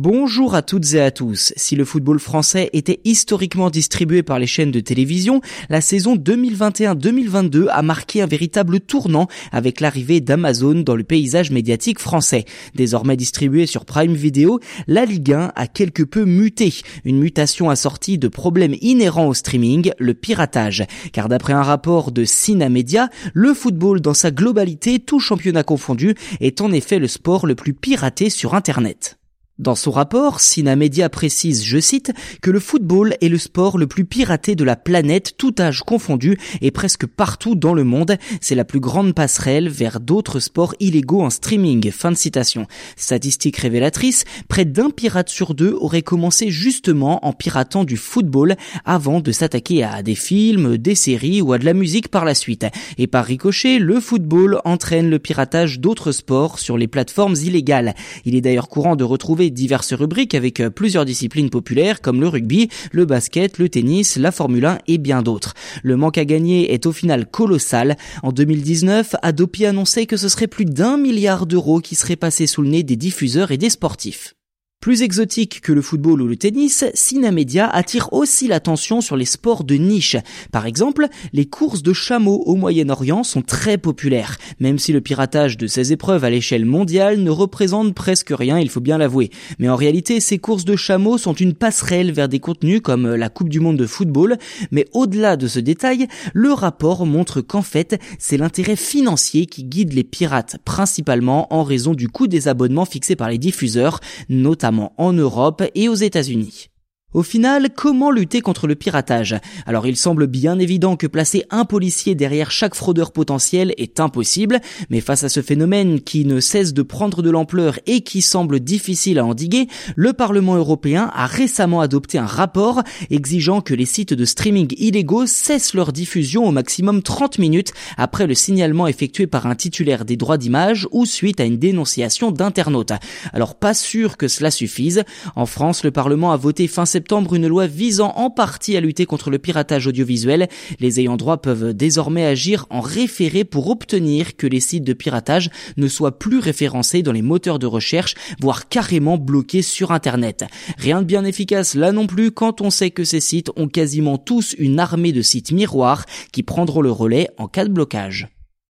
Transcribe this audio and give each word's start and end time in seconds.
Bonjour 0.00 0.54
à 0.54 0.62
toutes 0.62 0.94
et 0.94 1.00
à 1.00 1.10
tous. 1.10 1.52
Si 1.56 1.74
le 1.74 1.84
football 1.84 2.20
français 2.20 2.70
était 2.72 3.00
historiquement 3.02 3.68
distribué 3.68 4.22
par 4.22 4.38
les 4.38 4.46
chaînes 4.46 4.70
de 4.70 4.78
télévision, 4.78 5.40
la 5.70 5.80
saison 5.80 6.14
2021-2022 6.14 7.66
a 7.68 7.82
marqué 7.82 8.22
un 8.22 8.26
véritable 8.26 8.78
tournant 8.78 9.26
avec 9.50 9.80
l'arrivée 9.80 10.20
d'Amazon 10.20 10.82
dans 10.82 10.94
le 10.94 11.02
paysage 11.02 11.50
médiatique 11.50 11.98
français. 11.98 12.44
Désormais 12.76 13.16
distribué 13.16 13.66
sur 13.66 13.84
Prime 13.84 14.14
Video, 14.14 14.60
la 14.86 15.04
Ligue 15.04 15.32
1 15.32 15.50
a 15.56 15.66
quelque 15.66 16.04
peu 16.04 16.24
muté. 16.24 16.72
Une 17.04 17.18
mutation 17.18 17.68
assortie 17.68 18.18
de 18.18 18.28
problèmes 18.28 18.76
inhérents 18.80 19.26
au 19.26 19.34
streaming, 19.34 19.90
le 19.98 20.14
piratage. 20.14 20.86
Car 21.10 21.28
d'après 21.28 21.54
un 21.54 21.64
rapport 21.64 22.12
de 22.12 22.24
Synamedia, 22.24 23.08
le 23.34 23.52
football 23.52 24.00
dans 24.00 24.14
sa 24.14 24.30
globalité, 24.30 25.00
tout 25.00 25.18
championnat 25.18 25.64
confondu, 25.64 26.14
est 26.38 26.60
en 26.60 26.70
effet 26.70 27.00
le 27.00 27.08
sport 27.08 27.48
le 27.48 27.56
plus 27.56 27.74
piraté 27.74 28.30
sur 28.30 28.54
Internet. 28.54 29.17
Dans 29.58 29.74
son 29.74 29.90
rapport, 29.90 30.38
Media 30.76 31.08
précise, 31.08 31.64
je 31.64 31.80
cite, 31.80 32.12
que 32.42 32.52
le 32.52 32.60
football 32.60 33.16
est 33.20 33.28
le 33.28 33.38
sport 33.38 33.76
le 33.76 33.88
plus 33.88 34.04
piraté 34.04 34.54
de 34.54 34.62
la 34.62 34.76
planète, 34.76 35.34
tout 35.36 35.52
âge 35.58 35.82
confondu, 35.82 36.38
et 36.60 36.70
presque 36.70 37.06
partout 37.06 37.56
dans 37.56 37.74
le 37.74 37.82
monde. 37.82 38.18
C'est 38.40 38.54
la 38.54 38.64
plus 38.64 38.78
grande 38.78 39.14
passerelle 39.14 39.68
vers 39.68 39.98
d'autres 39.98 40.38
sports 40.38 40.76
illégaux 40.78 41.22
en 41.22 41.30
streaming. 41.30 41.90
Fin 41.90 42.12
de 42.12 42.16
citation. 42.16 42.66
Statistique 42.94 43.56
révélatrice, 43.56 44.24
près 44.46 44.64
d'un 44.64 44.90
pirate 44.90 45.28
sur 45.28 45.54
deux 45.54 45.76
aurait 45.80 46.02
commencé 46.02 46.50
justement 46.50 47.26
en 47.26 47.32
piratant 47.32 47.82
du 47.82 47.96
football 47.96 48.54
avant 48.84 49.18
de 49.18 49.32
s'attaquer 49.32 49.82
à 49.82 50.04
des 50.04 50.14
films, 50.14 50.78
des 50.78 50.94
séries 50.94 51.42
ou 51.42 51.52
à 51.52 51.58
de 51.58 51.64
la 51.64 51.74
musique 51.74 52.08
par 52.08 52.24
la 52.24 52.36
suite. 52.36 52.66
Et 52.96 53.08
par 53.08 53.24
ricochet, 53.24 53.80
le 53.80 53.98
football 53.98 54.60
entraîne 54.64 55.10
le 55.10 55.18
piratage 55.18 55.80
d'autres 55.80 56.12
sports 56.12 56.60
sur 56.60 56.78
les 56.78 56.86
plateformes 56.86 57.34
illégales. 57.34 57.96
Il 58.24 58.36
est 58.36 58.40
d'ailleurs 58.40 58.68
courant 58.68 58.94
de 58.94 59.02
retrouver 59.02 59.47
diverses 59.50 59.92
rubriques 59.92 60.34
avec 60.34 60.60
euh, 60.60 60.70
plusieurs 60.70 61.04
disciplines 61.04 61.50
populaires 61.50 62.00
comme 62.00 62.20
le 62.20 62.28
rugby, 62.28 62.68
le 62.92 63.04
basket, 63.04 63.58
le 63.58 63.68
tennis, 63.68 64.16
la 64.16 64.32
Formule 64.32 64.66
1 64.66 64.78
et 64.86 64.98
bien 64.98 65.22
d'autres. 65.22 65.54
Le 65.82 65.96
manque 65.96 66.18
à 66.18 66.24
gagner 66.24 66.72
est 66.72 66.86
au 66.86 66.92
final 66.92 67.26
colossal. 67.26 67.96
En 68.22 68.32
2019, 68.32 69.16
Adopi 69.22 69.66
annonçait 69.66 70.06
que 70.06 70.16
ce 70.16 70.28
serait 70.28 70.46
plus 70.46 70.64
d'un 70.64 70.96
milliard 70.96 71.46
d'euros 71.46 71.80
qui 71.80 71.94
seraient 71.94 72.16
passés 72.16 72.46
sous 72.46 72.62
le 72.62 72.68
nez 72.68 72.82
des 72.82 72.96
diffuseurs 72.96 73.50
et 73.50 73.58
des 73.58 73.70
sportifs. 73.70 74.34
Plus 74.80 75.02
exotique 75.02 75.60
que 75.60 75.72
le 75.72 75.82
football 75.82 76.22
ou 76.22 76.28
le 76.28 76.36
tennis, 76.36 76.84
Cinemedia 76.94 77.68
attire 77.68 78.12
aussi 78.12 78.46
l'attention 78.46 79.00
sur 79.00 79.16
les 79.16 79.24
sports 79.24 79.64
de 79.64 79.74
niche. 79.74 80.16
Par 80.52 80.66
exemple, 80.66 81.08
les 81.32 81.46
courses 81.46 81.82
de 81.82 81.92
chameaux 81.92 82.44
au 82.46 82.54
Moyen-Orient 82.54 83.24
sont 83.24 83.42
très 83.42 83.76
populaires, 83.76 84.38
même 84.60 84.78
si 84.78 84.92
le 84.92 85.00
piratage 85.00 85.56
de 85.56 85.66
ces 85.66 85.92
épreuves 85.92 86.22
à 86.22 86.30
l'échelle 86.30 86.64
mondiale 86.64 87.18
ne 87.18 87.30
représente 87.30 87.92
presque 87.92 88.30
rien, 88.30 88.60
il 88.60 88.70
faut 88.70 88.78
bien 88.78 88.98
l'avouer. 88.98 89.30
Mais 89.58 89.68
en 89.68 89.74
réalité, 89.74 90.20
ces 90.20 90.38
courses 90.38 90.64
de 90.64 90.76
chameaux 90.76 91.18
sont 91.18 91.34
une 91.34 91.54
passerelle 91.54 92.12
vers 92.12 92.28
des 92.28 92.38
contenus 92.38 92.80
comme 92.80 93.16
la 93.16 93.30
Coupe 93.30 93.48
du 93.48 93.58
Monde 93.58 93.78
de 93.78 93.86
football, 93.86 94.38
mais 94.70 94.86
au-delà 94.92 95.36
de 95.36 95.48
ce 95.48 95.58
détail, 95.58 96.06
le 96.34 96.52
rapport 96.52 97.04
montre 97.04 97.40
qu'en 97.40 97.62
fait, 97.62 98.00
c'est 98.20 98.36
l'intérêt 98.36 98.76
financier 98.76 99.46
qui 99.46 99.64
guide 99.64 99.92
les 99.92 100.04
pirates, 100.04 100.58
principalement 100.64 101.52
en 101.52 101.64
raison 101.64 101.94
du 101.94 102.08
coût 102.08 102.28
des 102.28 102.46
abonnements 102.46 102.84
fixés 102.84 103.16
par 103.16 103.28
les 103.28 103.38
diffuseurs, 103.38 103.98
notamment 104.28 104.67
en 104.96 105.12
Europe 105.12 105.62
et 105.74 105.88
aux 105.88 105.94
États-Unis. 105.94 106.68
Au 107.14 107.22
final, 107.22 107.70
comment 107.74 108.10
lutter 108.10 108.42
contre 108.42 108.66
le 108.66 108.74
piratage? 108.74 109.34
Alors 109.64 109.86
il 109.86 109.96
semble 109.96 110.26
bien 110.26 110.58
évident 110.58 110.94
que 110.94 111.06
placer 111.06 111.42
un 111.48 111.64
policier 111.64 112.14
derrière 112.14 112.50
chaque 112.50 112.74
fraudeur 112.74 113.12
potentiel 113.12 113.72
est 113.78 113.98
impossible, 113.98 114.60
mais 114.90 115.00
face 115.00 115.24
à 115.24 115.30
ce 115.30 115.40
phénomène 115.40 116.02
qui 116.02 116.26
ne 116.26 116.38
cesse 116.38 116.74
de 116.74 116.82
prendre 116.82 117.22
de 117.22 117.30
l'ampleur 117.30 117.78
et 117.86 118.02
qui 118.02 118.20
semble 118.20 118.60
difficile 118.60 119.18
à 119.18 119.24
endiguer, 119.24 119.68
le 119.96 120.12
Parlement 120.12 120.56
européen 120.56 121.10
a 121.14 121.24
récemment 121.24 121.80
adopté 121.80 122.18
un 122.18 122.26
rapport 122.26 122.82
exigeant 123.08 123.62
que 123.62 123.72
les 123.72 123.86
sites 123.86 124.12
de 124.12 124.26
streaming 124.26 124.74
illégaux 124.76 125.26
cessent 125.26 125.72
leur 125.72 125.94
diffusion 125.94 126.44
au 126.44 126.50
maximum 126.50 127.00
30 127.00 127.38
minutes 127.38 127.72
après 127.96 128.26
le 128.26 128.34
signalement 128.34 128.86
effectué 128.86 129.26
par 129.26 129.46
un 129.46 129.54
titulaire 129.54 130.04
des 130.04 130.18
droits 130.18 130.36
d'image 130.36 130.86
ou 130.90 131.06
suite 131.06 131.40
à 131.40 131.44
une 131.44 131.56
dénonciation 131.56 132.32
d'internautes. 132.32 132.92
Alors 133.32 133.54
pas 133.54 133.72
sûr 133.72 134.18
que 134.18 134.28
cela 134.28 134.50
suffise. 134.50 135.04
En 135.36 135.46
France, 135.46 135.84
le 135.84 135.90
Parlement 135.90 136.32
a 136.32 136.36
voté 136.36 136.68
fin 136.68 136.84
septembre 136.98 137.34
une 137.34 137.46
loi 137.46 137.68
visant 137.68 138.12
en 138.16 138.28
partie 138.28 138.76
à 138.76 138.80
lutter 138.80 139.06
contre 139.06 139.30
le 139.30 139.38
piratage 139.38 139.86
audiovisuel. 139.86 140.48
Les 140.80 140.98
ayants 140.98 141.16
droit 141.16 141.36
peuvent 141.36 141.72
désormais 141.72 142.26
agir 142.26 142.66
en 142.70 142.80
référé 142.80 143.44
pour 143.44 143.70
obtenir 143.70 144.36
que 144.36 144.48
les 144.48 144.58
sites 144.58 144.82
de 144.82 144.94
piratage 144.94 145.48
ne 145.76 145.86
soient 145.86 146.18
plus 146.18 146.40
référencés 146.40 147.04
dans 147.04 147.12
les 147.12 147.22
moteurs 147.22 147.60
de 147.60 147.66
recherche, 147.66 148.16
voire 148.40 148.68
carrément 148.68 149.16
bloqués 149.16 149.62
sur 149.62 149.92
Internet. 149.92 150.44
Rien 150.76 151.00
de 151.00 151.06
bien 151.06 151.24
efficace 151.24 151.76
là 151.76 151.92
non 151.92 152.08
plus 152.08 152.32
quand 152.32 152.62
on 152.62 152.70
sait 152.70 152.90
que 152.90 153.04
ces 153.04 153.20
sites 153.20 153.52
ont 153.54 153.68
quasiment 153.68 154.18
tous 154.18 154.56
une 154.58 154.80
armée 154.80 155.12
de 155.12 155.22
sites 155.22 155.52
miroirs 155.52 156.04
qui 156.32 156.42
prendront 156.42 156.80
le 156.80 156.90
relais 156.90 157.28
en 157.38 157.46
cas 157.46 157.64
de 157.64 157.70
blocage. 157.70 158.26